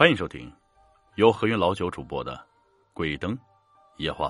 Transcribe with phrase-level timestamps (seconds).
[0.00, 0.50] 欢迎收听
[1.16, 2.34] 由何云老九主播的
[2.94, 3.38] 《鬼灯
[3.98, 4.28] 夜话》。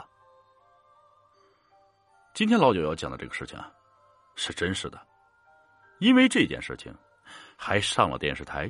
[2.35, 3.73] 今天老九要讲的这个事情啊，
[4.35, 5.01] 是真实的，
[6.01, 6.93] 因为这件事情
[7.57, 8.69] 还上了电视台，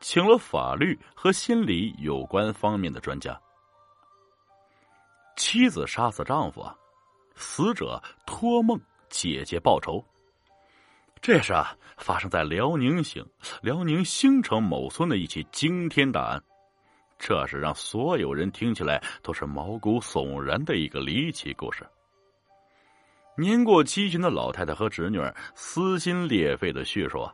[0.00, 3.38] 请了法律和心理有关方面的专家。
[5.36, 6.74] 妻子杀死丈夫啊，
[7.34, 8.80] 死者托梦
[9.10, 10.02] 姐姐报仇。
[11.28, 13.22] 这是啊，发生在辽宁省
[13.60, 16.42] 辽宁兴城某村的一起惊天大案，
[17.18, 21.86] 这是让所有人听起来都是毛骨悚然的一个离奇故事。
[23.36, 25.20] 年过七旬的老太太和侄女
[25.54, 27.30] 撕心裂肺的叙说，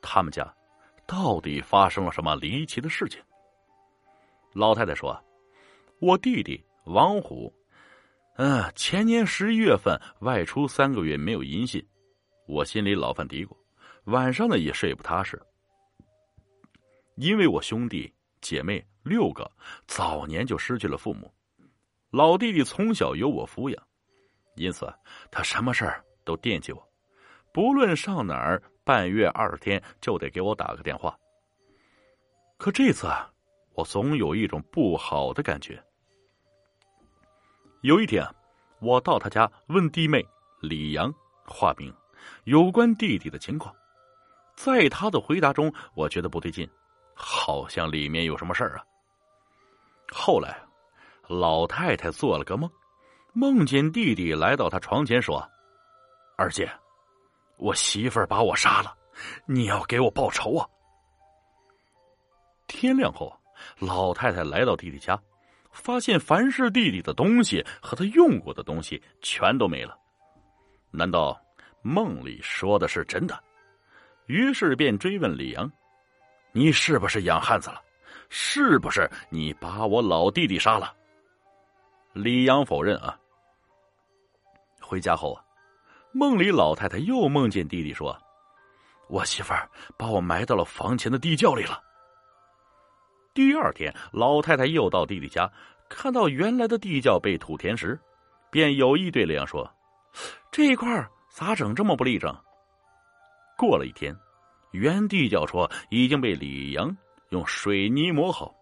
[0.00, 0.48] 他们家
[1.04, 3.20] 到底发生了什么离奇的事情。
[4.52, 5.20] 老太太说
[5.98, 7.52] ：“我弟弟王虎，
[8.36, 11.84] 嗯，前年十一月份外出三个月没有音信。”
[12.50, 13.56] 我心里老犯嘀咕，
[14.06, 15.40] 晚上呢也睡不踏实，
[17.14, 19.48] 因为我兄弟姐妹六个
[19.86, 21.32] 早年就失去了父母，
[22.10, 23.80] 老弟弟从小由我抚养，
[24.56, 24.92] 因此
[25.30, 26.88] 他什么事儿都惦记我，
[27.52, 31.16] 不论上哪儿，半月二天就得给我打个电话。
[32.56, 33.32] 可这次啊，
[33.74, 35.80] 我总有一种不好的感觉。
[37.82, 38.26] 有一天，
[38.80, 40.26] 我到他家问弟妹
[40.60, 41.14] 李阳，
[41.46, 41.94] 化名。
[42.44, 43.74] 有关弟弟的情况，
[44.56, 46.68] 在他的回答中，我觉得不对劲，
[47.14, 48.84] 好像里面有什么事儿啊。
[50.12, 50.60] 后来，
[51.28, 52.70] 老太太做了个梦，
[53.32, 55.48] 梦见弟弟来到他床前说
[56.36, 56.70] ：“二姐，
[57.58, 58.96] 我媳妇儿把我杀了，
[59.46, 60.66] 你要给我报仇啊！”
[62.66, 63.32] 天亮后，
[63.78, 65.20] 老太太来到弟弟家，
[65.70, 69.96] 发现凡是弟弟的东西和他用过的东西全都没了，
[70.90, 71.40] 难道？
[71.82, 73.42] 梦里说的是真的，
[74.26, 75.70] 于是便追问李阳
[76.52, 77.82] ：“你是不是养汉子了？
[78.28, 80.94] 是不是你把我老弟弟杀了？”
[82.12, 83.18] 李阳否认啊。
[84.80, 85.44] 回家后啊，
[86.12, 88.16] 梦里老太太又梦见弟弟说
[89.08, 91.80] ：“我媳妇儿把我埋到了房前的地窖里了。”
[93.32, 95.50] 第二天，老太太又到弟弟家，
[95.88, 97.98] 看到原来的地窖被土填实，
[98.50, 99.72] 便有意对李阳说
[100.50, 102.36] ：“这一块儿。”咋整这么不立正？
[103.56, 104.14] 过了一天，
[104.72, 106.94] 原地窖说已经被李阳
[107.28, 108.52] 用水泥磨好。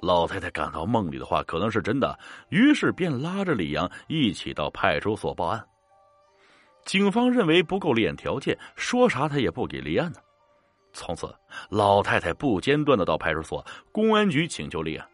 [0.00, 2.18] 老太太感到梦里的话可能是真的，
[2.48, 5.62] 于是便拉着李阳一起到派出所报案。
[6.86, 10.18] 警方认为不够立案条件，说啥他也不给立案呢。
[10.94, 11.32] 从此，
[11.68, 15.06] 老太太不间断的到派出所、公安局请求立案，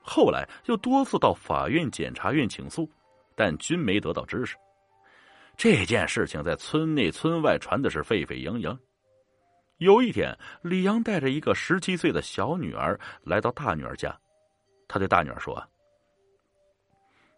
[0.00, 2.88] 后来又多次到法院、检察院请诉，
[3.34, 4.56] 但均没得到支持。
[5.58, 8.78] 这件事情在村内村外传的是沸沸扬扬。
[9.78, 10.32] 有一天，
[10.62, 14.16] 李阳带着一个十七岁的小女儿来到大女儿家，
[14.86, 15.60] 他对大女儿说：“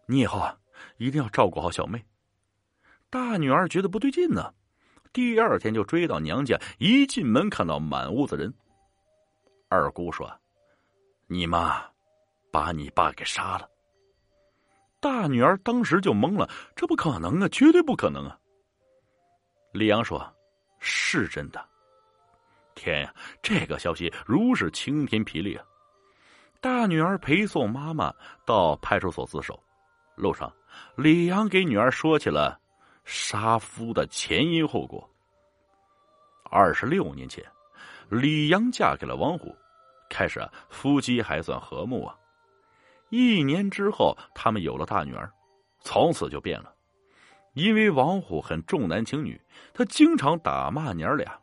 [0.05, 0.55] 你以后啊，
[0.97, 1.99] 一定要照顾好小妹。”
[3.09, 4.53] 大女儿觉得不对劲呢，
[5.11, 8.53] 第二天就追到娘家，一进门看到满屋子人。
[9.67, 10.31] 二姑说
[11.25, 11.83] ：“你妈
[12.51, 13.67] 把你爸给杀了。”
[15.01, 18.37] 大女儿当时就懵了，这不可能啊，绝对不可能啊！
[19.73, 20.31] 李阳说
[20.79, 21.59] ：“是真的。”
[22.75, 25.65] 天呀，这个消息如是晴天霹雳啊！
[26.61, 28.13] 大女儿陪送妈妈
[28.45, 29.59] 到派出所自首，
[30.15, 30.53] 路上，
[30.95, 32.59] 李阳给女儿说起了
[33.03, 35.09] 杀夫的前因后果。
[36.43, 37.43] 二十六年前，
[38.07, 39.55] 李阳嫁给了王虎，
[40.09, 42.15] 开始啊，夫妻还算和睦啊。
[43.11, 45.29] 一年之后，他们有了大女儿，
[45.81, 46.73] 从此就变了。
[47.53, 49.39] 因为王虎很重男轻女，
[49.73, 51.37] 他经常打骂娘俩。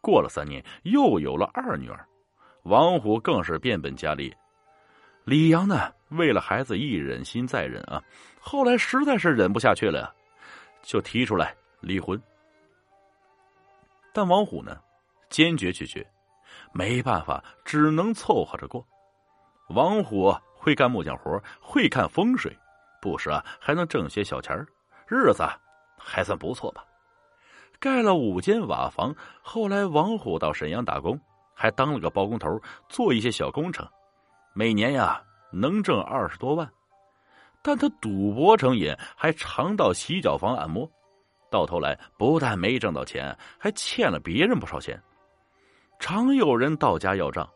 [0.00, 2.08] 过了三年，又有了二女儿，
[2.62, 4.34] 王虎更是变本加厉。
[5.24, 8.02] 李阳呢，为了孩子一忍心再忍啊，
[8.40, 10.14] 后来实在是忍不下去了，
[10.82, 12.18] 就提出来离婚。
[14.14, 14.80] 但王虎呢，
[15.28, 16.10] 坚决拒绝，
[16.72, 18.82] 没办法，只能凑合着过。
[19.68, 20.34] 王虎。
[20.62, 22.56] 会干木匠活，会看风水，
[23.00, 24.56] 不时啊还能挣些小钱
[25.08, 25.42] 日子
[25.98, 26.84] 还算不错吧。
[27.80, 29.12] 盖了五间瓦房，
[29.42, 31.20] 后来王虎到沈阳打工，
[31.52, 32.48] 还当了个包工头，
[32.88, 33.84] 做一些小工程，
[34.52, 35.20] 每年呀
[35.50, 36.70] 能挣二十多万。
[37.60, 40.88] 但他赌博成瘾，还常到洗脚房按摩，
[41.50, 45.02] 到头来不但没挣到钱，还欠了别人不少钱，
[45.98, 47.50] 常有人到家要账。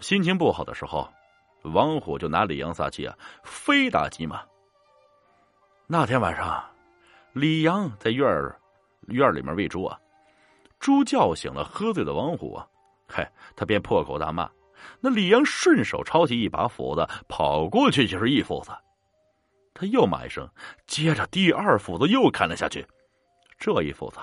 [0.00, 1.06] 心情不好的时候。
[1.62, 4.40] 王虎就拿李阳撒气啊，非打即骂。
[5.86, 6.64] 那天晚上，
[7.32, 8.58] 李阳在院儿
[9.08, 9.98] 院里面喂猪啊，
[10.78, 12.66] 猪叫醒了喝醉的王虎啊，
[13.06, 14.50] 嗨，他便破口大骂，
[15.00, 18.70] 那李阳顺手抄起一把斧子，跑过去就是一斧子。
[19.74, 20.48] 他又骂一声，
[20.86, 22.86] 接着第二斧子又砍了下去。
[23.58, 24.18] 这一斧子，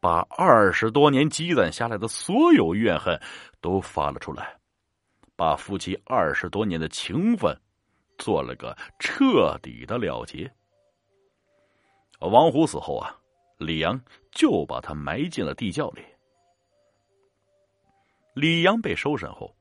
[0.00, 3.20] 把二十多年积攒下来的所有怨恨
[3.60, 4.56] 都发了出来，
[5.36, 7.56] 把夫妻二十多年的情分
[8.18, 10.50] 做了个彻底的了结。
[12.20, 13.16] 王虎死后啊，
[13.58, 14.00] 李阳
[14.32, 16.02] 就把他埋进了地窖里。
[18.34, 19.54] 李阳被收审后，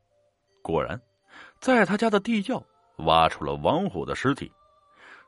[0.61, 0.99] 果然
[1.59, 2.63] 在他家的地窖
[2.99, 4.51] 挖出了王虎的尸体。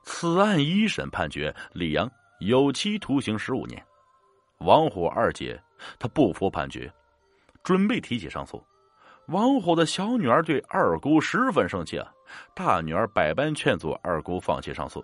[0.03, 2.09] 此案一审判决李阳
[2.39, 3.83] 有期徒刑十五年。
[4.59, 5.61] 王虎二姐
[5.99, 6.91] 她不服判决，
[7.63, 8.63] 准备提起上诉。
[9.27, 12.11] 王虎的小女儿对二姑十分生气啊，
[12.53, 15.03] 大女儿百般劝阻二姑放弃上诉。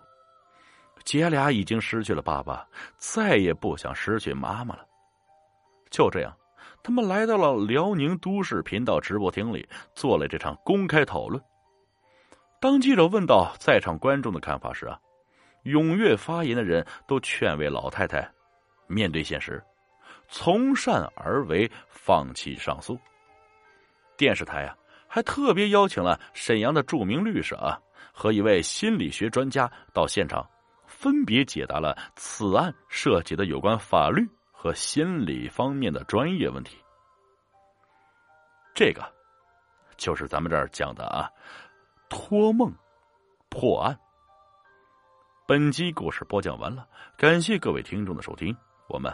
[1.03, 4.85] 姐俩已经失去了爸爸，再也不想失去妈妈了。
[5.89, 6.31] 就这样，
[6.83, 11.41] 他们来到了辽宁都市频道直播厅里，做了这场公开讨论。
[12.59, 14.99] 当记者问到在场观众的看法时啊，
[15.63, 18.29] 踊跃发言的人都劝慰老太太，
[18.85, 19.59] 面对现实，
[20.29, 22.95] 从善而为，放弃上诉。
[24.21, 24.77] 电视台啊，
[25.07, 27.81] 还特别邀请了沈阳的著名律师啊
[28.13, 30.47] 和一位心理学专家到现场，
[30.85, 36.77] 分别解答了此案涉及的有关法律和心理方面的专业问题。
[38.75, 39.01] 这个，
[39.97, 41.27] 就是咱们这儿讲的啊。
[42.07, 42.71] 托梦
[43.49, 43.97] 破案。
[45.47, 46.87] 本集故事播讲完了，
[47.17, 48.55] 感谢各位听众的收听，
[48.87, 49.11] 我们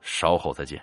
[0.00, 0.82] 稍后再见。